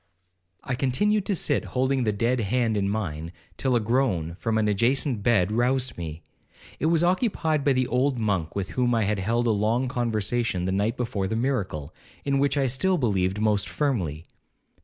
'I 0.63 0.73
continued 0.73 1.27
to 1.27 1.35
sit 1.35 1.63
holding 1.77 2.05
the 2.05 2.11
dead 2.11 2.39
hand 2.39 2.75
in 2.75 2.89
mine, 2.89 3.31
till 3.55 3.75
a 3.75 3.79
groan 3.79 4.33
from 4.33 4.57
an 4.57 4.67
adjacent 4.67 5.21
bed 5.21 5.51
roused 5.51 5.95
me. 5.95 6.23
It 6.79 6.87
was 6.87 7.03
occupied 7.03 7.63
by 7.63 7.73
the 7.73 7.85
old 7.85 8.17
monk 8.17 8.55
with 8.55 8.71
whom 8.71 8.95
I 8.95 9.03
had 9.03 9.19
held 9.19 9.45
a 9.45 9.51
long 9.51 9.87
conversation 9.87 10.65
the 10.65 10.71
night 10.71 10.97
before 10.97 11.27
the 11.27 11.35
miracle, 11.35 11.93
in 12.25 12.39
which 12.39 12.57
I 12.57 12.65
still 12.65 12.97
believed 12.97 13.39
most 13.39 13.69
firmly. 13.69 14.25